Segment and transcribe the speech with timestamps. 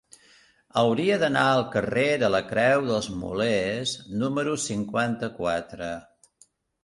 [0.81, 3.93] Hauria d'anar al carrer de la Creu dels Molers
[4.23, 5.91] número cinquanta-quatre.